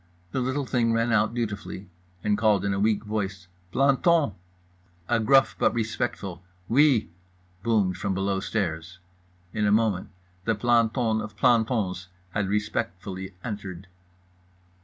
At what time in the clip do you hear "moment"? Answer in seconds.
9.71-10.09